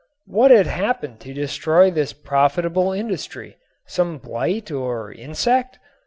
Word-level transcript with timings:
What 0.25 0.49
had 0.49 0.65
happened 0.65 1.19
to 1.19 1.31
destroy 1.31 1.91
this 1.91 2.11
profitable 2.11 2.91
industry? 2.91 3.57
Some 3.85 4.17
blight 4.17 4.71
or 4.71 5.11
insect? 5.11 5.77